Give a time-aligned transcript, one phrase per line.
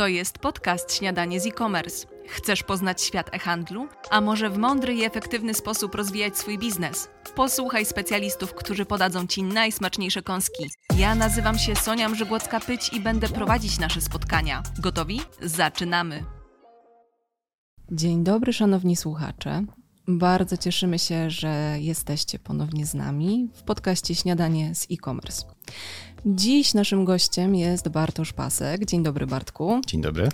[0.00, 2.06] To jest podcast Śniadanie z e-commerce.
[2.28, 3.88] Chcesz poznać świat e-handlu?
[4.10, 7.08] A może w mądry i efektywny sposób rozwijać swój biznes?
[7.34, 10.70] Posłuchaj specjalistów, którzy podadzą Ci najsmaczniejsze kąski.
[10.98, 14.62] Ja nazywam się Sonia Mrzygłocka-Pyć i będę prowadzić nasze spotkania.
[14.78, 15.20] Gotowi?
[15.42, 16.24] Zaczynamy!
[17.92, 19.64] Dzień dobry, szanowni słuchacze.
[20.18, 25.44] Bardzo cieszymy się, że jesteście ponownie z nami w podcaście Śniadanie z e-commerce.
[26.26, 28.84] Dziś naszym gościem jest Bartosz Pasek.
[28.84, 29.80] Dzień dobry, Bartku.
[29.86, 30.28] Dzień dobry.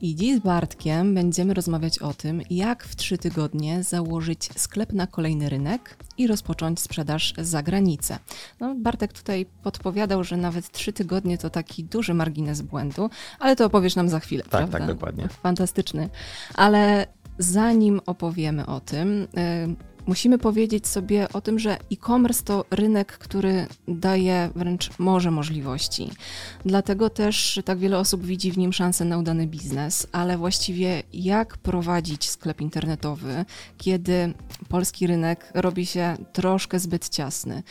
[0.00, 5.06] I dziś z Bartkiem będziemy rozmawiać o tym, jak w trzy tygodnie założyć sklep na
[5.06, 8.18] kolejny rynek i rozpocząć sprzedaż za granicę.
[8.60, 13.66] No, Bartek tutaj podpowiadał, że nawet trzy tygodnie to taki duży margines błędu, ale to
[13.66, 14.78] opowiesz nam za chwilę, tak, prawda?
[14.78, 15.28] Tak, dokładnie.
[15.28, 16.08] Fantastyczny.
[16.54, 17.06] Ale
[17.42, 19.26] zanim opowiemy o tym,
[20.06, 26.10] musimy powiedzieć sobie o tym, że e-commerce to rynek, który daje wręcz morze możliwości.
[26.64, 31.58] Dlatego też tak wiele osób widzi w nim szansę na udany biznes, ale właściwie jak
[31.58, 33.44] prowadzić sklep internetowy,
[33.78, 34.34] kiedy
[34.68, 37.62] polski rynek robi się troszkę zbyt ciasny?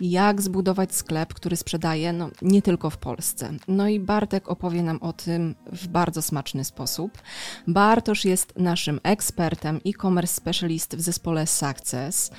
[0.00, 3.52] Jak zbudować sklep, który sprzedaje no, nie tylko w Polsce?
[3.68, 7.18] No i Bartek opowie nam o tym w bardzo smaczny sposób.
[7.66, 12.30] Bartosz jest naszym ekspertem, e-commerce specialist w zespole SAC Access.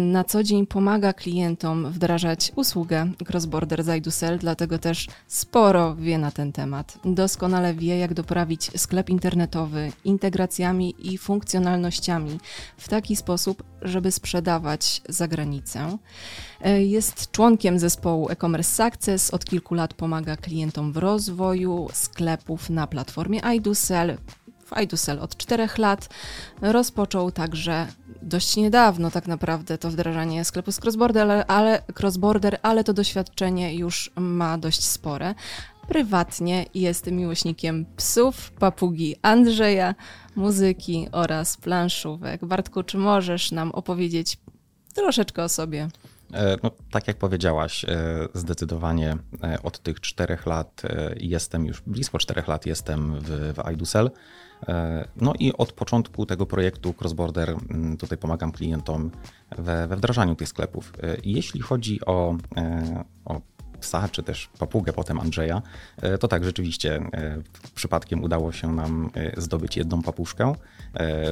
[0.00, 6.52] Na co dzień pomaga klientom wdrażać usługę CrossBorder Zajdusel, dlatego też sporo wie na ten
[6.52, 6.98] temat.
[7.04, 12.40] Doskonale wie, jak doprawić sklep internetowy integracjami i funkcjonalnościami
[12.76, 15.98] w taki sposób, żeby sprzedawać za granicę.
[16.78, 23.44] Jest członkiem zespołu e-commerce Success, od kilku lat pomaga klientom w rozwoju sklepów na platformie
[24.70, 26.08] Fajdusel od czterech lat.
[26.62, 27.86] Rozpoczął także
[28.22, 34.10] dość niedawno tak naprawdę to wdrażanie sklepu z crossborder, ale, crossborder, ale to doświadczenie już
[34.16, 35.34] ma dość spore.
[35.88, 39.94] Prywatnie jest miłośnikiem psów, papugi Andrzeja,
[40.36, 42.44] muzyki oraz planszówek.
[42.44, 44.38] Bartku, czy możesz nam opowiedzieć
[44.94, 45.88] troszeczkę o sobie?
[46.32, 47.88] E, no, tak jak powiedziałaś, e,
[48.34, 50.82] zdecydowanie e, od tych czterech lat
[51.16, 54.10] jestem, już blisko czterech lat jestem w, w iDusel.
[55.16, 59.10] No i od początku tego projektu Crossborder mm, tutaj pomagam klientom
[59.58, 60.92] we, we wdrażaniu tych sklepów.
[61.24, 62.36] Jeśli chodzi o,
[63.24, 63.40] o
[63.80, 65.62] psa, czy też papugę potem Andrzeja,
[65.96, 67.42] e, to tak, rzeczywiście e,
[67.74, 70.52] przypadkiem udało się nam e, zdobyć jedną papuszkę.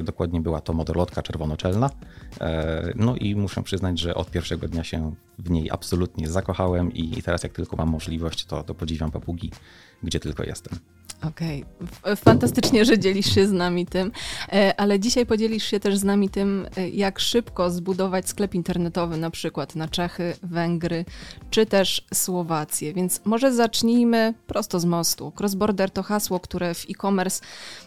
[0.02, 1.90] Dokładnie była to modelotka czerwonoczelna.
[2.94, 7.42] No i muszę przyznać, że od pierwszego dnia się w niej absolutnie zakochałem i teraz
[7.42, 9.50] jak tylko mam możliwość, to, to podziwiam papugi,
[10.02, 10.78] gdzie tylko jestem.
[11.22, 11.64] Okej,
[12.02, 12.16] okay.
[12.16, 14.12] fantastycznie, że dzielisz się z nami tym,
[14.52, 19.16] e, ale dzisiaj podzielisz się też z nami tym, e, jak szybko zbudować sklep internetowy
[19.16, 21.04] na przykład na Czechy, Węgry
[21.50, 22.94] czy też Słowację.
[22.94, 25.32] Więc może zacznijmy prosto z mostu.
[25.40, 27.44] Crossborder to hasło, które w e-commerce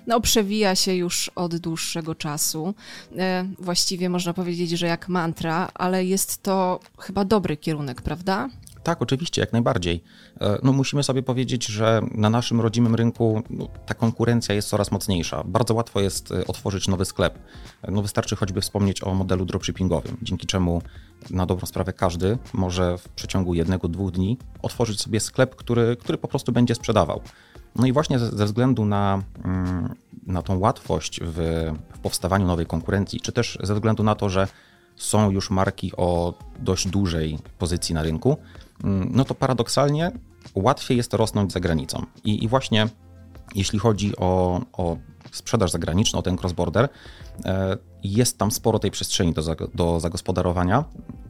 [0.08, 2.74] no, przewija się już od dłuższego czasu.
[3.18, 8.50] E, właściwie można powiedzieć, że jak mantra, ale jest to chyba dobry kierunek, prawda?
[8.84, 10.04] Tak, oczywiście, jak najbardziej.
[10.42, 14.92] E, no, musimy sobie powiedzieć, że na naszym rodzimym rynku no, ta konkurencja jest coraz
[14.92, 15.44] mocniejsza.
[15.46, 17.40] Bardzo łatwo jest e, otworzyć nowy sklep.
[17.88, 20.82] No, wystarczy choćby wspomnieć o modelu dropshippingowym, dzięki czemu
[21.30, 26.18] na dobrą sprawę każdy może w przeciągu jednego, dwóch dni otworzyć sobie sklep, który, który
[26.18, 27.22] po prostu będzie sprzedawał.
[27.76, 29.96] No i właśnie ze względu na, mm,
[30.28, 31.36] na tą łatwość w,
[31.94, 34.48] w powstawaniu nowej konkurencji, czy też ze względu na to, że
[34.96, 38.38] są już marki o dość dużej pozycji na rynku,
[38.84, 40.12] no to paradoksalnie
[40.56, 42.06] łatwiej jest rosnąć za granicą.
[42.24, 42.88] I, i właśnie
[43.56, 44.98] jeśli chodzi o, o
[45.32, 46.88] sprzedaż zagraniczną, o ten cross-border,
[47.46, 49.42] e, jest tam sporo tej przestrzeni do,
[49.74, 50.84] do zagospodarowania,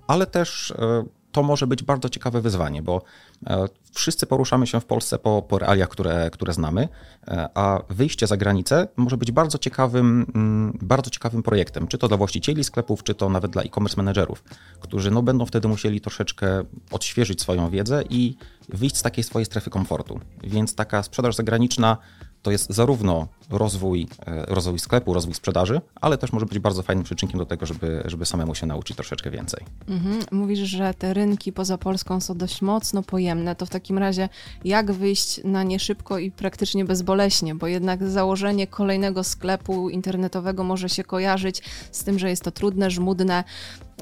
[0.08, 3.02] ale też e, to może być bardzo ciekawe wyzwanie, bo
[3.48, 6.88] e, wszyscy poruszamy się w Polsce po, po realiach, które, które znamy,
[7.28, 12.08] e, a wyjście za granicę może być bardzo ciekawym, mm, bardzo ciekawym projektem, czy to
[12.08, 14.44] dla właścicieli sklepów, czy to nawet dla e-commerce managerów,
[14.80, 18.38] którzy no, będą wtedy musieli troszeczkę odświeżyć swoją wiedzę i
[18.70, 20.20] wyjść z takiej swojej strefy komfortu.
[20.44, 21.98] Więc taka sprzedaż zagraniczna
[22.42, 27.04] to jest zarówno rozwój, e, rozwój sklepu, rozwój sprzedaży, ale też może być bardzo fajnym
[27.06, 29.66] przyczynkiem do tego, żeby, żeby samemu się nauczyć troszeczkę więcej.
[29.88, 30.20] Mhm.
[30.32, 33.56] Mówisz, że te rynki poza Polską są dość mocno pojemne.
[33.56, 34.30] To w takim razie
[34.66, 40.90] jak wyjść na nie szybko i praktycznie bezboleśnie, bo jednak założenie kolejnego sklepu internetowego może
[40.90, 41.62] się kojarzyć
[41.92, 43.44] z tym, że jest to trudne, żmudne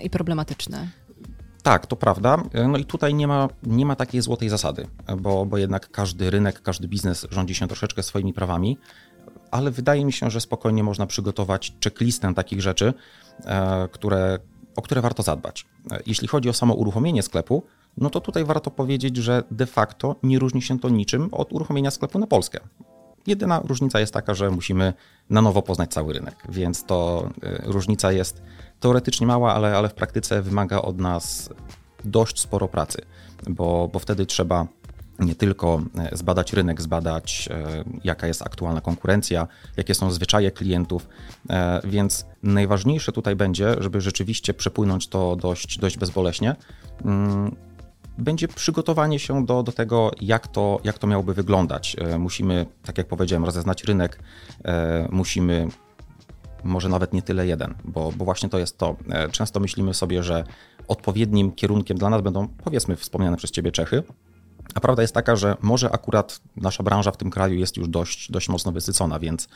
[0.03, 0.87] i problematyczne.
[1.63, 2.43] Tak, to prawda.
[2.67, 6.61] No i tutaj nie ma, nie ma takiej złotej zasady, bo, bo jednak każdy rynek,
[6.61, 8.77] każdy biznes rządzi się troszeczkę swoimi prawami,
[9.51, 12.93] ale wydaje mi się, że spokojnie można przygotować checklistę takich rzeczy,
[13.45, 14.39] e, które,
[14.75, 15.65] o które warto zadbać.
[15.91, 17.63] E, jeśli chodzi o samo uruchomienie sklepu,
[17.97, 21.91] no to tutaj warto powiedzieć, że de facto nie różni się to niczym od uruchomienia
[21.91, 22.59] sklepu na Polskę.
[23.27, 24.93] Jedyna różnica jest taka, że musimy
[25.29, 27.29] na nowo poznać cały rynek, więc to
[27.63, 28.41] różnica jest
[28.79, 31.49] teoretycznie mała, ale, ale w praktyce wymaga od nas
[32.05, 33.01] dość sporo pracy,
[33.47, 34.67] bo, bo wtedy trzeba
[35.19, 39.47] nie tylko e, zbadać rynek, zbadać e, jaka jest aktualna konkurencja,
[39.77, 41.07] jakie są zwyczaje klientów,
[41.49, 46.55] e, więc najważniejsze tutaj będzie, żeby rzeczywiście przepłynąć to dość, dość bezboleśnie,
[47.05, 47.55] mm,
[48.17, 51.95] będzie przygotowanie się do, do tego, jak to, jak to miałoby wyglądać.
[52.19, 54.19] Musimy, tak jak powiedziałem, rozeznać rynek,
[55.09, 55.67] musimy
[56.63, 58.95] może nawet nie tyle jeden, bo, bo właśnie to jest to.
[59.31, 60.43] Często myślimy sobie, że
[60.87, 64.03] odpowiednim kierunkiem dla nas będą, powiedzmy, wspomniane przez Ciebie Czechy,
[64.75, 68.31] a prawda jest taka, że może akurat nasza branża w tym kraju jest już dość,
[68.31, 69.47] dość mocno wysycona, więc,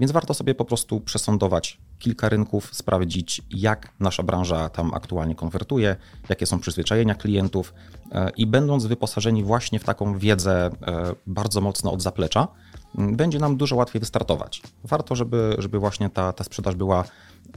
[0.00, 5.96] więc warto sobie po prostu przesądować kilka rynków, sprawdzić, jak nasza branża tam aktualnie konwertuje,
[6.28, 7.74] jakie są przyzwyczajenia klientów
[8.12, 12.48] e, i będąc wyposażeni właśnie w taką wiedzę e, bardzo mocno od zaplecza,
[12.94, 14.62] będzie nam dużo łatwiej wystartować.
[14.84, 17.04] Warto, żeby, żeby właśnie ta, ta sprzedaż była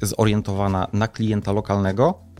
[0.01, 2.30] zorientowana na klienta lokalnego,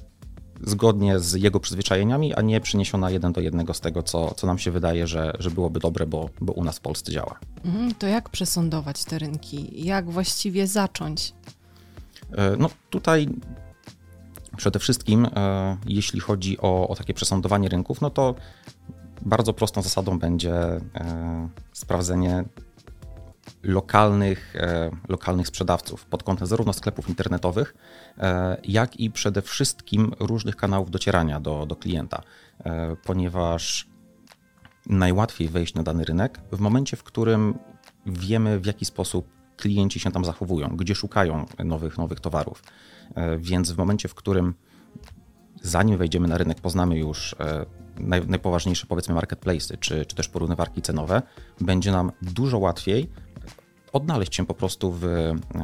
[0.63, 4.59] zgodnie z jego przyzwyczajeniami, a nie przeniesiona jeden do jednego z tego, co, co nam
[4.59, 7.39] się wydaje, że, że byłoby dobre, bo, bo u nas w Polsce działa.
[7.65, 9.85] Mhm, to jak przesądować te rynki?
[9.85, 11.33] Jak właściwie zacząć?
[12.37, 13.29] E, no tutaj
[14.57, 18.35] przede wszystkim, e, jeśli chodzi o, o takie przesądowanie rynków, no to
[19.21, 20.79] bardzo prostą zasadą będzie e,
[21.73, 22.43] sprawdzenie
[23.63, 27.73] lokalnych, e, lokalnych sprzedawców pod kątem zarówno sklepów internetowych,
[28.17, 32.23] e, jak i przede wszystkim różnych kanałów docierania do, do klienta,
[32.65, 33.87] e, ponieważ
[34.85, 37.59] najłatwiej wejść na dany rynek w momencie, w którym
[38.05, 39.27] wiemy, w jaki sposób
[39.57, 42.63] klienci się tam zachowują, gdzie szukają nowych, nowych towarów.
[43.37, 44.53] Więc w momencie, w którym
[45.61, 47.35] zanim wejdziemy na rynek, poznamy już
[48.01, 51.21] naj, najpoważniejsze, powiedzmy, marketplace czy, czy też porównywarki cenowe,
[51.61, 53.09] będzie nam dużo łatwiej
[53.93, 54.99] odnaleźć się po prostu w,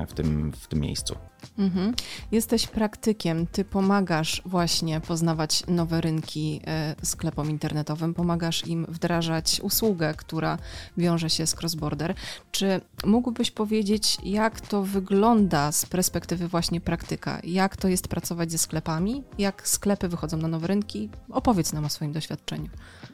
[0.07, 1.15] w, tym, w tym miejscu.
[1.57, 1.93] Mhm.
[2.31, 10.13] Jesteś praktykiem, ty pomagasz właśnie poznawać nowe rynki e, sklepom internetowym, pomagasz im wdrażać usługę,
[10.17, 10.57] która
[10.97, 12.13] wiąże się z cross-border.
[12.51, 17.39] Czy mógłbyś powiedzieć, jak to wygląda z perspektywy właśnie praktyka?
[17.43, 19.23] Jak to jest pracować ze sklepami?
[19.37, 21.09] Jak sklepy wychodzą na nowe rynki?
[21.29, 22.69] Opowiedz nam o swoim doświadczeniu.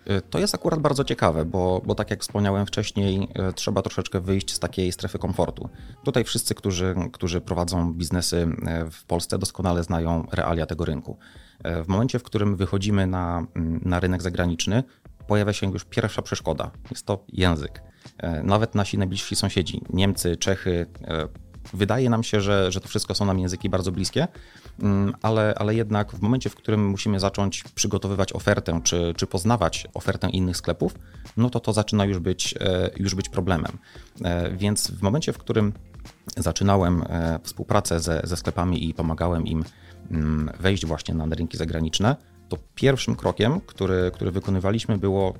[0.05, 4.19] E, to jest akurat bardzo ciekawe, bo, bo tak jak wspomniałem wcześniej, e, trzeba troszeczkę
[4.19, 5.69] wyjść z takiej strefy komfortu.
[6.03, 7.93] Tutaj wszyscy, którzy, którzy prowadzą
[8.23, 11.17] biznesy, E, w Polsce doskonale znają realia tego rynku.
[11.63, 14.83] E, w momencie, w którym wychodzimy na, mm, na rynek zagraniczny,
[15.27, 16.71] pojawia się już pierwsza przeszkoda.
[16.91, 17.81] Jest to język.
[18.17, 20.85] E, nawet nasi najbliżsi sąsiedzi, Niemcy, Czechy,
[21.73, 24.27] wydaje nam się, że, że to wszystko są nam języki bardzo bliskie,
[24.79, 29.87] mm, ale, ale jednak w momencie, w którym musimy zacząć przygotowywać ofertę, czy, czy poznawać
[29.93, 30.95] ofertę innych sklepów,
[31.37, 32.55] no to to zaczyna już być,
[32.97, 33.77] już być problemem.
[34.51, 35.73] Więc w momencie, w którym
[36.37, 39.63] zaczynałem e, współpracę ze, ze sklepami i pomagałem im
[40.11, 42.15] mm, wejść właśnie na rynki zagraniczne,
[42.49, 45.33] to pierwszym krokiem, który, który wykonywaliśmy, było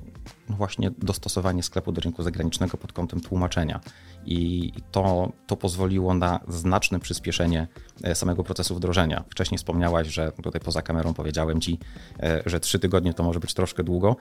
[0.48, 3.80] właśnie dostosowanie sklepu do rynku zagranicznego pod kątem tłumaczenia.
[4.26, 7.68] I to, to pozwoliło na znaczne przyspieszenie
[8.02, 9.24] e, samego procesu wdrożenia.
[9.30, 11.78] Wcześniej wspomniałaś, że tutaj poza kamerą powiedziałem ci,
[12.20, 14.16] e, że trzy tygodnie to może być troszkę długo.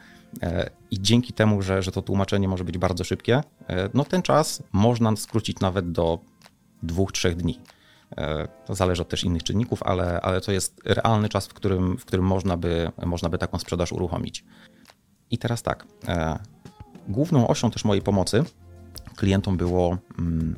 [0.91, 3.41] I dzięki temu, że, że to tłumaczenie może być bardzo szybkie,
[3.93, 6.19] no ten czas można skrócić nawet do
[6.83, 7.59] dwóch, trzech dni.
[8.17, 11.97] E, to zależy od też innych czynników, ale, ale to jest realny czas, w którym,
[11.97, 14.45] w którym można, by, można by taką sprzedaż uruchomić.
[15.31, 15.87] I teraz tak.
[16.07, 16.39] E,
[17.07, 18.43] główną osią też mojej pomocy
[19.15, 20.55] klientom było mm,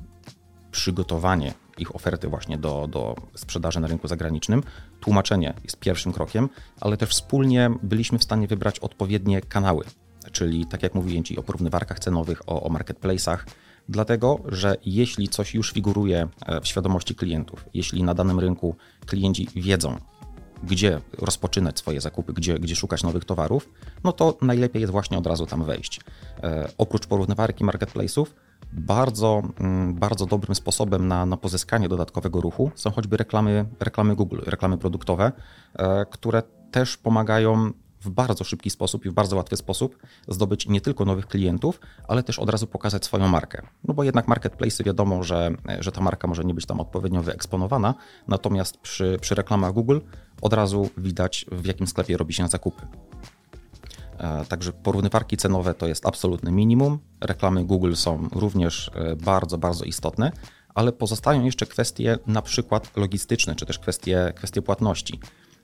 [0.72, 4.64] przygotowanie ich oferty właśnie do, do sprzedaży na rynku zagranicznym.
[5.00, 6.50] Tłumaczenie jest pierwszym krokiem,
[6.82, 9.86] ale też wspólnie byliśmy w stanie wybrać odpowiednie kanały,
[10.32, 13.38] czyli tak jak mówiłem Ci o porównywarkach cenowych, o, o marketplace'ach,
[13.90, 18.76] Dlatego, że jeśli coś już figuruje e, w świadomości klientów, jeśli na danym rynku
[19.06, 19.98] klienci wiedzą,
[20.64, 23.70] gdzie rozpoczynać swoje zakupy, gdzie, gdzie szukać nowych towarów,
[24.04, 26.02] no to najlepiej jest właśnie od razu tam wejść.
[26.44, 28.26] E, oprócz porównywarki marketplace'ów,
[28.74, 34.40] bardzo, mm, bardzo dobrym sposobem na, na pozyskanie dodatkowego ruchu są choćby reklamy, reklamy Google,
[34.46, 35.32] reklamy produktowe,
[35.74, 37.72] e, które też pomagają
[38.06, 39.98] w bardzo szybki sposób i w bardzo łatwy sposób
[40.28, 43.62] zdobyć nie tylko nowych klientów, ale też od razu pokazać swoją markę.
[43.84, 47.94] No bo jednak marketplace wiadomo, że, że ta marka może nie być tam odpowiednio wyeksponowana,
[48.28, 50.00] natomiast przy, przy reklamach Google
[50.42, 52.88] od razu widać w jakim sklepie robi się zakupy.
[54.18, 57.00] E, także porównywarki cenowe to jest absolutne minimum.
[57.22, 60.32] Reklamy Google są również e, bardzo, bardzo istotne,
[60.76, 65.20] ale pozostają jeszcze kwestie na przykład logistyczne, czy też kwestie, kwestie płatności.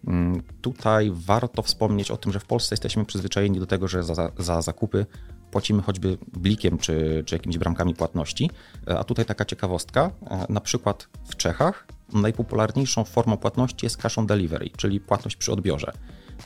[0.08, 4.32] Mm, tutaj warto wspomnieć o tym, że w Polsce jesteśmy przyzwyczajeni do tego, że za,
[4.38, 5.06] za zakupy
[5.52, 8.50] płacimy choćby blikiem czy, czy jakimiś bramkami płatności.
[8.88, 10.12] A tutaj taka ciekawostka,
[10.50, 15.92] na przykład w Czechach najpopularniejszą formą płatności jest cash on delivery, czyli płatność przy odbiorze.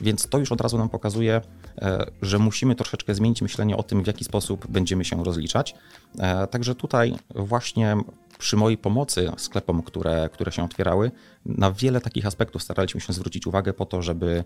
[0.00, 1.40] Więc to już od razu nam pokazuje,
[1.78, 5.74] e, że musimy troszeczkę zmienić myślenie o tym, w jaki sposób będziemy się rozliczać.
[6.18, 7.96] E, także tutaj właśnie
[8.38, 11.10] przy mojej pomocy sklepom, które, które się otwierały,
[11.44, 14.44] na wiele takich aspektów staraliśmy się zwrócić uwagę po to, żeby,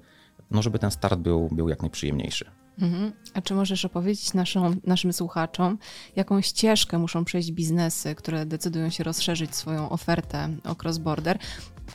[0.51, 2.51] no żeby ten start był, był jak najprzyjemniejszy.
[2.79, 3.13] Mhm.
[3.35, 5.79] A czy możesz opowiedzieć naszą, naszym słuchaczom,
[6.17, 11.39] jaką ścieżkę muszą przejść biznesy, które decydują się rozszerzyć swoją ofertę o cross-border?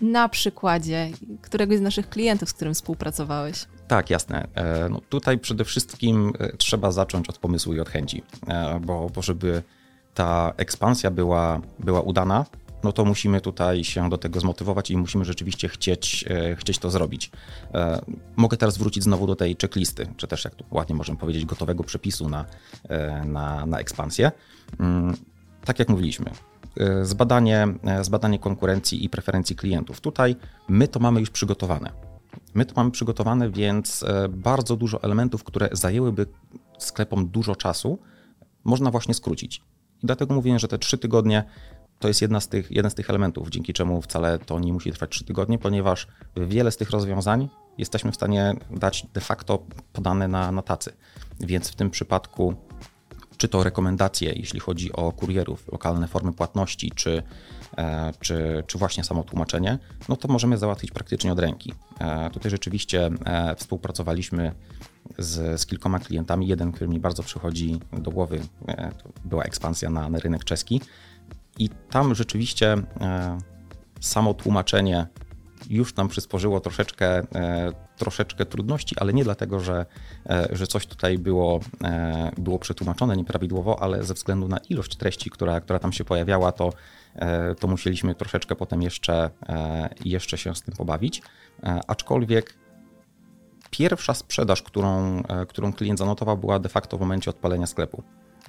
[0.01, 1.09] Na przykładzie
[1.41, 3.65] któregoś z naszych klientów, z którym współpracowałeś.
[3.87, 4.47] Tak, jasne.
[4.55, 9.09] E, no tutaj przede wszystkim e, trzeba zacząć od pomysłu i od chęci, e, bo,
[9.15, 9.63] bo żeby
[10.15, 12.45] ta ekspansja była, była udana,
[12.85, 16.91] no to musimy tutaj się do tego zmotywować i musimy rzeczywiście chcieć, e, chcieć to
[16.91, 17.31] zrobić.
[17.73, 18.01] E,
[18.35, 21.83] mogę teraz wrócić znowu do tej checklisty, czy też jak tu ładnie możemy powiedzieć, gotowego
[21.83, 22.45] przepisu na,
[22.89, 24.31] e, na, na ekspansję.
[24.79, 25.15] Mm,
[25.65, 26.31] tak jak mówiliśmy,
[27.01, 27.67] zbadanie,
[28.01, 30.01] zbadanie konkurencji i preferencji klientów.
[30.01, 30.35] Tutaj
[30.67, 31.91] my to mamy już przygotowane.
[32.53, 36.25] My to mamy przygotowane, więc bardzo dużo elementów, które zajęłyby
[36.77, 37.99] sklepom dużo czasu,
[38.63, 39.61] można właśnie skrócić.
[40.03, 41.43] I dlatego mówię, że te trzy tygodnie
[41.99, 44.91] to jest jedna z tych, jeden z tych elementów, dzięki czemu wcale to nie musi
[44.91, 50.27] trwać 3 tygodnie, ponieważ wiele z tych rozwiązań jesteśmy w stanie dać de facto podane
[50.27, 50.93] na, na tacy.
[51.39, 52.55] Więc w tym przypadku
[53.45, 57.23] czy to rekomendacje, jeśli chodzi o kurierów, lokalne formy płatności, czy,
[57.77, 61.73] e, czy, czy właśnie samo tłumaczenie, no to możemy załatwić praktycznie od ręki.
[61.99, 64.51] E, tutaj rzeczywiście e, współpracowaliśmy
[65.17, 66.47] z, z kilkoma klientami.
[66.47, 68.39] Jeden, który mi bardzo przychodzi do głowy,
[69.03, 70.81] to była ekspansja na, na rynek czeski
[71.59, 72.75] i tam rzeczywiście
[73.99, 75.07] samo tłumaczenie
[75.69, 79.85] już nam przysporzyło troszeczkę, e, troszeczkę trudności, ale nie dlatego, że,
[80.29, 81.59] e, że coś tutaj było,
[82.37, 86.69] było przetłumaczone nieprawidłowo, ale ze względu na ilość treści, która, która tam się pojawiała, to,
[87.59, 89.29] to musieliśmy troszeczkę potem jeszcze,
[90.05, 91.21] jeszcze się z tym pobawić.
[91.87, 92.57] Aczkolwiek
[93.69, 98.03] pierwsza sprzedaż, którą, którą klient zanotował, była de facto w momencie odpalenia sklepu.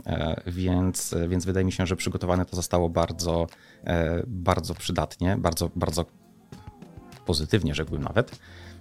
[0.07, 3.47] E, więc, więc wydaje mi się, że przygotowane to zostało bardzo,
[3.85, 6.05] e, bardzo przydatnie, bardzo, bardzo
[7.27, 8.39] pozytywnie, rzekłbym nawet.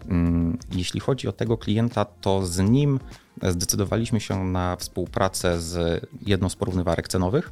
[0.09, 2.99] Mm, jeśli chodzi o tego klienta, to z nim
[3.43, 7.51] zdecydowaliśmy się na współpracę z jedną z porównywarek cenowych,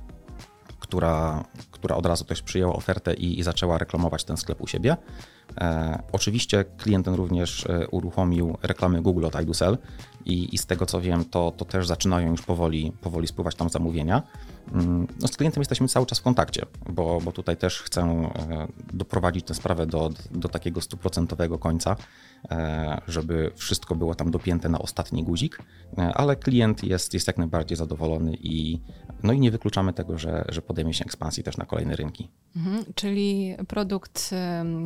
[0.80, 4.98] która, która od razu też przyjęła ofertę i, i zaczęła reklamować ten sklep u siebie.
[5.58, 9.78] E, oczywiście klient ten również e, uruchomił reklamy Google od iDoSell
[10.26, 13.70] i, i z tego co wiem, to, to też zaczynają już powoli, powoli spływać tam
[13.70, 14.22] zamówienia.
[14.72, 18.68] Mm, no z klientem jesteśmy cały czas w kontakcie, bo, bo tutaj też chcę e,
[18.94, 21.96] doprowadzić tę sprawę do, do takiego stuprocentowego końca,
[22.52, 25.60] e, żeby wszystko było tam dopięte na ostatni guzik,
[25.98, 28.80] e, ale klient jest, jest jak najbardziej zadowolony i,
[29.24, 32.30] no i nie wykluczamy tego, że, że podejmie się ekspansji też na kolejne rynki.
[32.56, 34.32] Mhm, czyli produkt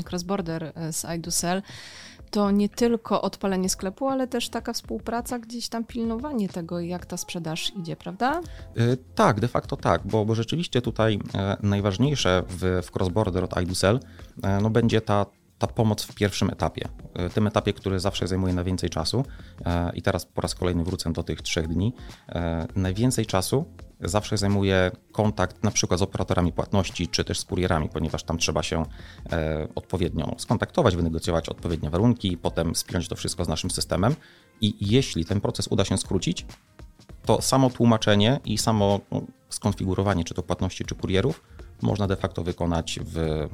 [0.10, 1.62] cross-border z iDoSell
[2.32, 7.18] to nie tylko odpalenie sklepu, ale też taka współpraca, gdzieś tam pilnowanie tego, jak ta
[7.18, 8.42] sprzedaż idzie, prawda?
[8.76, 13.62] Yy, tak, de facto tak, bo, bo rzeczywiście tutaj e, najważniejsze w, w cross-border od
[13.62, 14.00] iDoSell
[14.44, 15.26] e, no będzie ta,
[15.60, 19.26] ta pomoc w pierwszym etapie, e, tym etapie, który zawsze zajmuje najwięcej czasu
[19.94, 21.94] i teraz po raz kolejny wrócę do tych trzech dni.
[22.76, 23.66] Najwięcej czasu
[24.02, 28.64] zawsze zajmuje kontakt na przykład z operatorami płatności, czy też z kurierami, ponieważ tam trzeba
[28.64, 28.86] się
[29.32, 34.16] e, odpowiednio skontaktować, wynegocjować odpowiednie warunki, potem spiąć to wszystko z naszym systemem
[34.62, 36.46] i jeśli ten proces uda się skrócić,
[37.26, 41.44] to samo tłumaczenie i samo no, skonfigurowanie czy to płatności, czy kurierów
[41.82, 43.48] można de facto wykonać w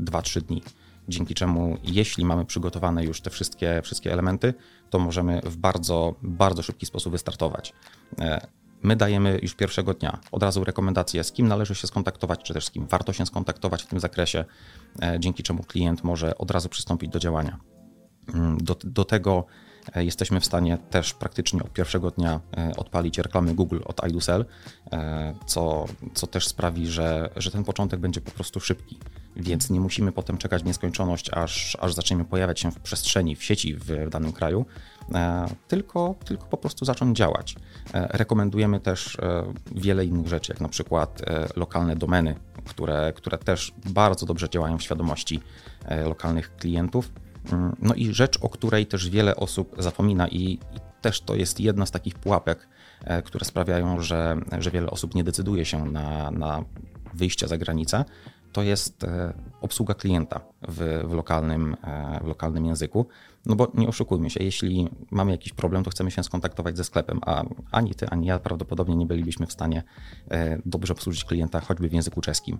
[0.00, 0.62] 2-3 dni.
[1.08, 4.54] Dzięki czemu, jeśli mamy przygotowane już te wszystkie, wszystkie elementy,
[4.90, 7.72] to możemy w bardzo, bardzo szybki sposób wystartować.
[8.18, 8.46] E,
[8.82, 12.64] My dajemy już pierwszego dnia od razu rekomendacje, z kim należy się skontaktować, czy też
[12.66, 14.44] z kim warto się skontaktować w tym zakresie,
[15.02, 17.58] e, dzięki czemu klient może od razu przystąpić do działania.
[18.34, 19.44] Mm, do, do tego
[19.94, 22.40] e, jesteśmy w stanie też praktycznie od pierwszego dnia
[22.76, 24.44] odpalić reklamy Google od iDoSell,
[25.46, 25.84] co,
[26.14, 28.98] co też sprawi, że, że ten początek będzie po prostu szybki,
[29.36, 33.44] więc nie musimy potem czekać w nieskończoność, aż, aż zaczniemy pojawiać się w przestrzeni, w
[33.44, 34.66] sieci w, danym kraju,
[35.68, 37.56] tylko, tylko po prostu zacząć działać.
[37.94, 43.38] E, rekomendujemy też e, wiele innych rzeczy, jak na przykład e, lokalne domeny, które, które
[43.38, 45.40] też bardzo dobrze działają w świadomości
[46.04, 47.12] lokalnych klientów.
[47.52, 50.58] Mm, no i rzecz, o której też wiele osób zapomina i, i
[51.00, 52.68] też to jest jedna z takich pułapek,
[53.24, 56.64] które sprawiają, że, że wiele osób nie decyduje się na, na
[57.14, 58.04] wyjście za granicę,
[58.54, 59.06] to jest
[59.60, 61.76] obsługa klienta w, w, lokalnym,
[62.24, 63.06] w lokalnym języku.
[63.46, 67.20] No bo nie oszukujmy się, jeśli mamy jakiś problem, to chcemy się skontaktować ze sklepem,
[67.26, 69.82] a ani ty, ani ja prawdopodobnie nie bylibyśmy w stanie
[70.66, 72.58] dobrze obsłużyć klienta choćby w języku czeskim.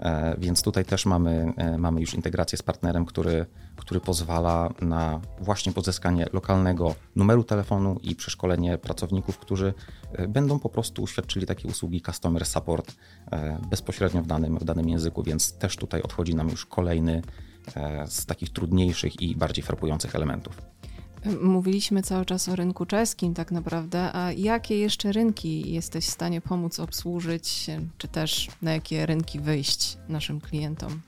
[0.00, 5.20] E, więc tutaj też mamy, e, mamy już integrację z partnerem, który, który pozwala na
[5.40, 9.74] właśnie pozyskanie lokalnego numeru telefonu i przeszkolenie pracowników, którzy
[10.12, 12.94] e, będą po prostu świadczyli takie usługi customer support
[13.70, 17.22] bezpośrednio w danym, w danym języku, więc też tutaj odchodzi nam już kolejny
[18.06, 20.62] z takich trudniejszych i bardziej frapujących elementów.
[21.42, 24.12] Mówiliśmy cały czas o rynku czeskim, tak naprawdę.
[24.12, 27.66] A jakie jeszcze rynki jesteś w stanie pomóc obsłużyć,
[27.98, 31.00] czy też na jakie rynki wyjść naszym klientom?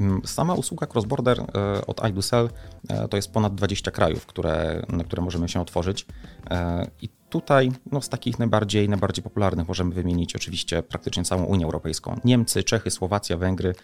[0.00, 2.50] Mm, sama usługa cross-border e, od iDoSell
[2.88, 6.06] e, to jest ponad 20 krajów, które, na które możemy się otworzyć.
[6.50, 11.64] E, I tutaj no, z takich najbardziej, najbardziej popularnych możemy wymienić oczywiście praktycznie całą Unię
[11.64, 12.20] Europejską.
[12.24, 13.74] Niemcy, Czechy, Słowacja, Węgry,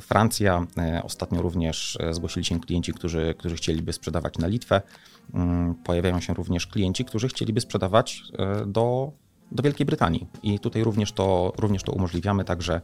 [0.00, 0.66] Francja.
[1.02, 4.82] Ostatnio również zgłosili się klienci, którzy, którzy chcieliby sprzedawać na Litwę.
[5.34, 8.22] Mm, pojawiają się również klienci, którzy chcieliby sprzedawać
[8.66, 9.12] do
[9.52, 10.26] do Wielkiej Brytanii.
[10.42, 12.80] I tutaj również to, również to umożliwiamy, także,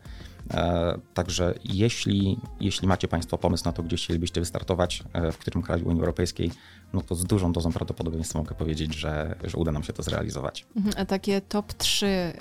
[0.51, 5.63] e, także jeśli, jeśli macie Państwo pomysł na to, gdzie chcielibyście wystartować, e, w którym
[5.63, 6.51] kraju Unii Europejskiej,
[6.93, 10.67] no to z dużą dozą prawdopodobieństwa mogę powiedzieć, że, że uda nam się to zrealizować.
[10.77, 12.33] Mhm, a takie top 3, e,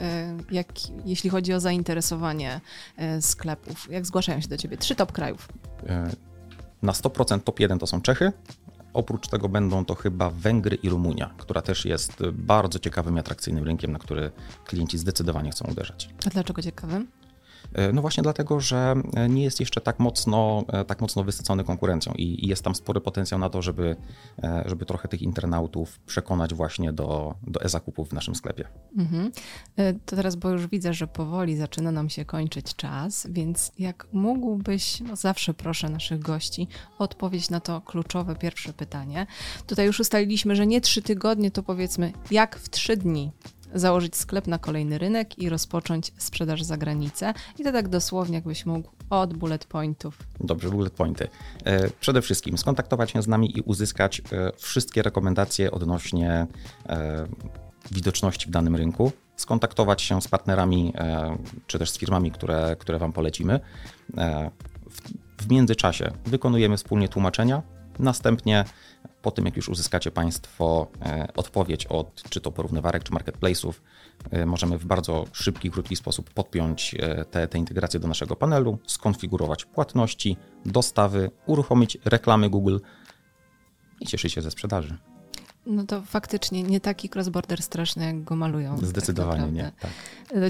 [0.51, 0.67] jak,
[1.05, 2.61] jeśli chodzi o zainteresowanie
[3.21, 4.77] sklepów, jak zgłaszają się do Ciebie?
[4.77, 5.47] Trzy top krajów.
[6.81, 8.31] Na 100% top 1 to są Czechy,
[8.93, 13.63] Oprócz tego będą to chyba Węgry i Rumunia, która też jest bardzo ciekawym i atrakcyjnym
[13.63, 14.31] rynkiem, na który
[14.65, 16.09] klienci zdecydowanie chcą uderzać.
[16.25, 17.07] A dlaczego ciekawym?
[17.73, 21.63] E, no właśnie dlatego, że e, nie jest jeszcze tak mocno, e, tak mocno wysycony
[21.63, 23.95] konkurencją i jest tam spory potencjał na to, żeby,
[24.65, 28.67] żeby trochę tych internautów przekonać właśnie do, do e-zakupów w naszym sklepie.
[28.97, 29.31] Mhm.
[30.05, 34.99] To teraz, bo już widzę, że powoli zaczyna nam się kończyć czas, więc jak mógłbyś,
[34.99, 36.67] no zawsze proszę naszych gości,
[36.99, 39.27] odpowiedzieć na to kluczowe pierwsze pytanie.
[39.67, 43.31] Tutaj już ustaliliśmy, że nie trzy tygodnie, to powiedzmy jak w trzy dni
[43.73, 47.33] założyć sklep na kolejny rynek i rozpocząć sprzedaż za granicę.
[47.59, 50.17] I to tak dosłownie, jakbyś mógł od bullet pointów.
[50.39, 51.27] Dobrze, bullet pointy.
[51.65, 56.47] E, przede wszystkim skontaktować się z nami i uzyskać e, wszystkie rekomendacje odnośnie
[56.89, 57.27] e,
[57.91, 60.93] widoczności w danym rynku, skontaktować się z partnerami
[61.67, 63.59] czy też z firmami, które, które Wam polecimy.
[65.37, 67.61] W międzyczasie wykonujemy wspólnie tłumaczenia,
[67.99, 68.65] następnie
[69.21, 73.73] po tym, jak już uzyskacie Państwo e, odpowiedź od czy to porównywarek, czy marketplace'ów,
[74.31, 78.77] e, możemy w bardzo szybki, krótki sposób podpiąć e, te, te integracje do naszego panelu,
[78.87, 82.77] skonfigurować płatności, dostawy, uruchomić reklamy Google
[83.99, 84.97] i cieszyć się ze sprzedaży.
[85.65, 88.75] No to faktycznie nie taki cross-border straszny, jak go malują.
[88.75, 89.71] Tak Zdecydowanie tak nie.
[89.79, 89.91] Tak.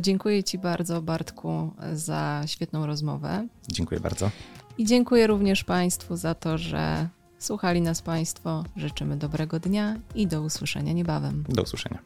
[0.02, 3.48] Dziękuję Ci bardzo, Bartku, za świetną rozmowę.
[3.68, 4.32] Dziękuję bardzo.
[4.78, 7.10] I dziękuję również Państwu za to, że
[7.42, 8.64] Słuchali nas Państwo.
[8.76, 11.44] Życzymy dobrego dnia i do usłyszenia niebawem.
[11.50, 12.00] Do usłyszenia.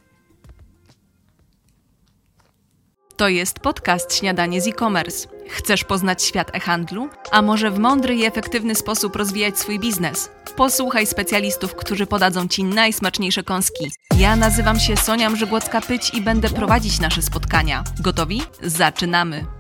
[3.18, 5.28] To jest podcast Śniadanie z e-commerce.
[5.50, 7.10] Chcesz poznać świat e-handlu?
[7.32, 10.30] A może w mądry i efektywny sposób rozwijać swój biznes?
[10.56, 13.92] Posłuchaj specjalistów, którzy podadzą Ci najsmaczniejsze kąski.
[14.18, 17.84] Ja nazywam się Sonia Mrzygłocka-Pyć i będę prowadzić nasze spotkania.
[18.00, 18.42] Gotowi?
[18.64, 19.55] Zaczynamy!